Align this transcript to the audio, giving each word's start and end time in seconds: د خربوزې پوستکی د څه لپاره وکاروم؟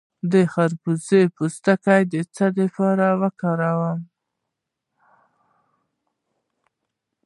د 0.31 0.33
خربوزې 0.53 1.21
پوستکی 1.35 2.01
د 2.13 2.15
څه 2.35 2.45
لپاره 2.59 3.05
وکاروم؟ 3.21 3.99